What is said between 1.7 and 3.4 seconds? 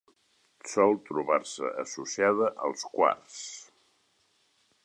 associada al quars.